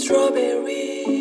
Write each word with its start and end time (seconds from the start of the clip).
strawberry. 0.00 1.19